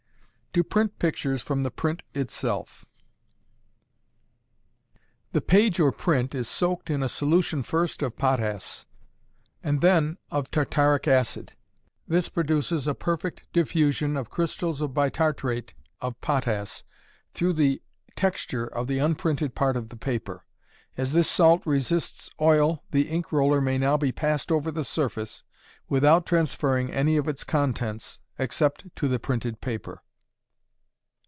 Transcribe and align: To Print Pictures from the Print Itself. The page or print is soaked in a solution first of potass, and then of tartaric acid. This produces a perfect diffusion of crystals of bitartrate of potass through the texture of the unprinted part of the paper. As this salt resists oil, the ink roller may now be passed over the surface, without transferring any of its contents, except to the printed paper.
To 0.53 0.65
Print 0.65 0.99
Pictures 0.99 1.41
from 1.41 1.63
the 1.63 1.71
Print 1.71 2.03
Itself. 2.13 2.85
The 5.31 5.39
page 5.39 5.79
or 5.79 5.93
print 5.93 6.35
is 6.35 6.49
soaked 6.49 6.89
in 6.89 7.01
a 7.01 7.07
solution 7.07 7.63
first 7.63 8.01
of 8.01 8.17
potass, 8.17 8.85
and 9.63 9.79
then 9.79 10.17
of 10.29 10.51
tartaric 10.51 11.07
acid. 11.07 11.53
This 12.05 12.27
produces 12.27 12.85
a 12.85 12.93
perfect 12.93 13.45
diffusion 13.53 14.17
of 14.17 14.29
crystals 14.29 14.81
of 14.81 14.91
bitartrate 14.93 15.73
of 16.01 16.19
potass 16.19 16.83
through 17.33 17.53
the 17.53 17.81
texture 18.17 18.65
of 18.67 18.87
the 18.87 18.99
unprinted 18.99 19.55
part 19.55 19.77
of 19.77 19.87
the 19.87 19.95
paper. 19.95 20.43
As 20.97 21.13
this 21.13 21.29
salt 21.31 21.65
resists 21.65 22.29
oil, 22.41 22.83
the 22.91 23.07
ink 23.07 23.31
roller 23.31 23.61
may 23.61 23.77
now 23.77 23.95
be 23.95 24.11
passed 24.11 24.51
over 24.51 24.69
the 24.69 24.83
surface, 24.83 25.45
without 25.87 26.25
transferring 26.25 26.91
any 26.91 27.15
of 27.15 27.29
its 27.29 27.45
contents, 27.45 28.19
except 28.37 28.93
to 28.97 29.07
the 29.07 29.17
printed 29.17 29.61
paper. 29.61 30.01